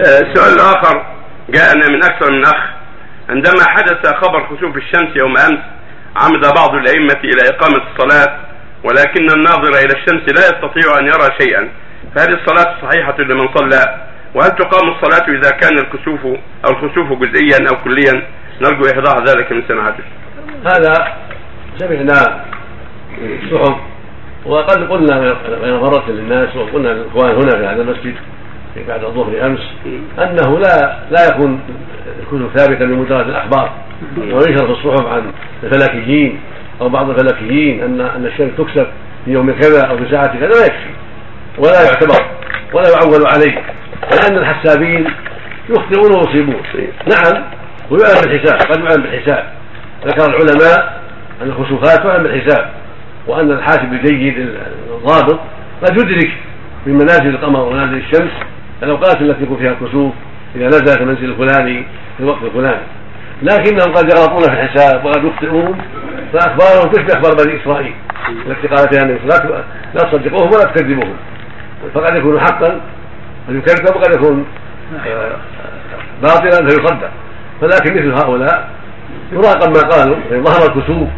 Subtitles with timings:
[0.00, 1.06] السؤال الآخر
[1.48, 2.62] جاءنا من أكثر من أخ
[3.28, 5.58] عندما حدث خبر خسوف الشمس يوم أمس
[6.16, 8.38] عمد بعض الأئمة إلى إقامة الصلاة
[8.84, 11.68] ولكن الناظر إلى الشمس لا يستطيع أن يرى شيئا.
[12.14, 16.24] فهل الصلاة صحيحة لمن صلى؟ وهل تقام الصلاة إذا كان الكسوف
[16.64, 18.22] أو الخسوف جزئيا أو كليا؟
[18.60, 20.04] نرجو ايضاح ذلك من سماحته.
[20.64, 21.16] هذا
[21.78, 22.44] سمعنا
[23.18, 23.76] الصحف
[24.46, 25.18] وقد قلنا
[25.62, 28.14] بين مرة للناس وقلنا للإخوان هنا في هذا المسجد
[28.88, 29.60] بعد الظهر أمس
[30.18, 31.60] أنه لا لا يكون
[32.22, 33.72] يكون ثابتا بمجرد الأخبار.
[34.16, 35.22] وينشر في الصحف عن
[35.62, 36.40] الفلكيين
[36.80, 38.86] أو بعض الفلكيين أن أن الشمس تكسب
[39.24, 40.90] في يوم كذا أو في ساعة كذا لا يكفي.
[41.58, 42.26] ولا يعتبر
[42.72, 43.62] ولا يعول عليه.
[44.12, 45.06] لأن الحسابين
[45.70, 46.62] يخطئون ويصيبون.
[47.06, 47.44] نعم
[47.90, 49.44] ويعلم بالحساب قد يعلم بالحساب.
[50.06, 51.02] ذكر العلماء
[51.42, 52.70] أن الخسوفات تعلم بالحساب
[53.26, 54.48] وأن الحاسب الجيد
[54.88, 55.40] الضابط
[55.82, 56.30] قد يدرك
[56.86, 58.30] من منازل القمر ومنازل الشمس
[58.82, 60.12] الأوقات التي يكون فيها الكسوف
[60.56, 61.84] إذا نزلت المنزل الفلاني
[62.16, 62.82] في الوقت الفلاني.
[63.42, 65.78] لكنهم قد يغلطون في الحساب وقد يخطئون
[66.32, 67.94] فأخبارهم تشبه أخبار بني إسرائيل.
[68.46, 71.16] التي قال فيها النبي لا لا تصدقوهم ولا تكذبوهم.
[71.94, 72.80] فقد يكون حقا
[73.46, 74.46] فيكذب وقد يكون
[75.06, 75.36] آه،
[76.22, 77.10] باطلا فيصدق
[77.60, 78.70] فلكن مثل هؤلاء
[79.32, 81.08] يراقب ما قالوا فان ظهر الكسوف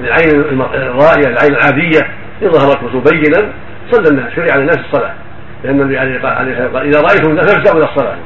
[0.00, 2.00] للعين الرائيه العين العادية
[2.42, 3.52] إن ظهر الكسوف بينا
[3.90, 5.14] صلى الناس شرع للناس الصلاة.
[5.64, 8.16] لأن النبي عليه الصلاه والسلام قال إذا رأيتم الناس فافزعوا إلى الصلاة.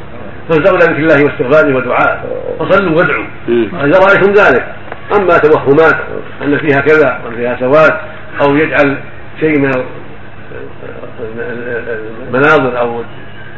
[0.48, 2.20] فافزعوا إلى ذكر الله واستغفاره ودعائه
[2.58, 3.24] فصلوا وادعوا.
[3.84, 4.64] إذا رأيتم ذلك
[5.18, 5.96] أما توهمات
[6.42, 7.92] أن فيها كذا وأن فيها سواد
[8.42, 8.98] أو يجعل
[9.40, 9.70] شيء من
[12.28, 13.02] المناظر أو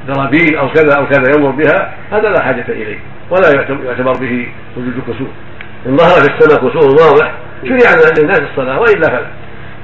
[0.09, 2.99] درابين أو كذا أو كذا يمر بها هذا لا حاجة إليه
[3.31, 5.29] ولا يعتبر به وجود كسوف
[5.87, 7.33] إن ظهر في السماء كسوف واضح
[7.65, 9.27] شرع للناس الصلاة وإلا فلا.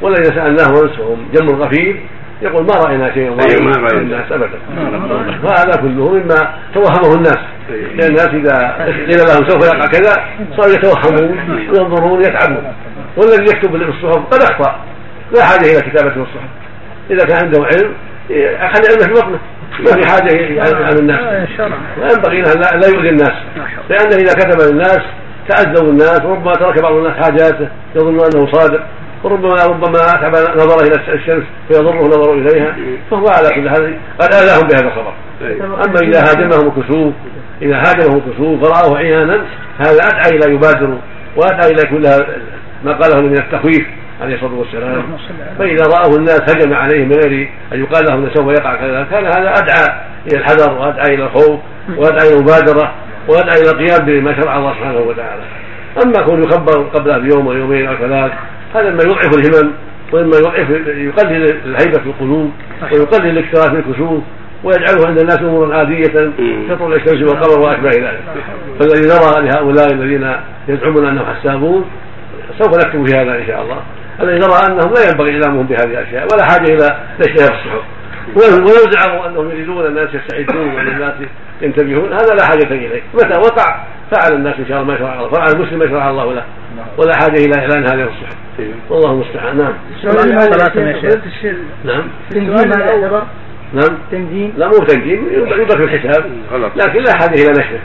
[0.03, 2.01] والذين سالناه ونسهم جم غفير
[2.43, 4.01] يقول ما رأينا شيئا أيوة ما رأينا.
[4.01, 4.59] الناس ابدا.
[5.45, 7.39] وهذا كله مما توهمه الناس.
[7.69, 10.25] لأن الناس إذا قيل لهم سوف يقع كذا
[10.57, 11.39] صاروا يتوهمون
[11.71, 12.73] وينظرون يتعبون.
[13.17, 14.77] والذي يكتب بالصحف قد أخطأ.
[15.37, 16.51] لا حاجة إلى كتابة الصحف.
[17.11, 17.95] إذا كان عنده علم
[18.73, 19.39] خلي علمه في بطنه.
[19.81, 21.21] ما في حاجة عن الناس.
[21.99, 23.35] وينبغي له لا يؤذي الناس.
[23.91, 25.01] لأنه إذا كتب للناس
[25.49, 28.81] تعذبوا الناس وربما ترك بعض الناس حاجاته يظن أنه صادق.
[29.25, 32.77] وربما ربما اتعب نظره إلى الشمس فيضره نظره إليها
[33.11, 35.13] فهو على كل حال قد آذاهم بهذا الخبر.
[35.87, 37.15] أما إذا هاجمهم كسوف
[37.63, 39.45] إذا هاجمهم كسوف فراه عيانا
[39.79, 40.99] هذا أدعى إلى يبادر
[41.37, 42.03] وأدعى إلى كل
[42.85, 43.87] ما قاله من التخويف
[44.23, 45.03] عليه الصلاة والسلام.
[45.59, 49.53] فإذا رآه الناس هجم عليهم من غير أن يقال لهم سوف يقع كذا كان هذا
[49.59, 49.87] أدعى
[50.27, 51.61] إلى الحذر وأدعى إلى الخوف
[51.97, 52.93] وأدعى إلى المبادرة
[53.29, 55.43] وأدعى إلى القيام بما شرع الله سبحانه وتعالى.
[56.05, 58.33] أما كون يخبر قبلها بيوم أو يومين أو ثلاث
[58.75, 59.73] هذا ما يضعف الهمم
[60.13, 62.51] وإما يضعف يقلل الهيبة في القلوب
[62.93, 64.23] ويقلل الاكتراث من الكسوف
[64.65, 66.33] ويجعله عند الناس امورا عادية
[66.71, 68.21] كطلوع الشمس والقمر واشباه ذلك.
[68.81, 70.37] فالذي نرى لهؤلاء الذين
[70.69, 71.85] يزعمون أنهم حسابون
[72.59, 73.83] سوف نكتب في هذا إن شاء الله.
[74.23, 78.01] الذي نرى أنهم لا ينبغي إعلامهم بهذه الأشياء ولا حاجة إلى نشرها في الصحف
[78.37, 81.15] ويزعم أنهم يريدون الناس يستعدون وأن الناس
[81.63, 83.03] ينتبهون هذا لا حاجة إليه.
[83.15, 86.33] متى وقع فعل الناس إن شاء الله ما شرع الله فعل المسلم ما شرع الله
[86.33, 86.45] له.
[86.99, 88.37] ولا حاجة إلى إعلان هذه الصحف
[88.91, 89.59] والله المستعان.
[89.59, 89.73] نعم.
[91.85, 93.27] نعم تنجيم هذا
[93.73, 93.99] نعم.
[94.11, 96.25] تنجيم لا مو تنجيم يدرك الحساب.
[96.77, 97.81] لكن لا حاجة إلى نشره